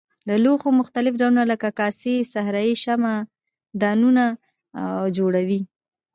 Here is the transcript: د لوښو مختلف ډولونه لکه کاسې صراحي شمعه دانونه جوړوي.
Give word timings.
د 0.29 0.29
لوښو 0.43 0.69
مختلف 0.81 1.13
ډولونه 1.21 1.43
لکه 1.51 1.67
کاسې 1.79 2.15
صراحي 2.33 2.75
شمعه 2.83 3.17
دانونه 3.81 4.23
جوړوي. 5.17 5.61